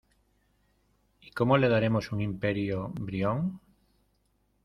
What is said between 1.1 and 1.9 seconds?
¿y cómo le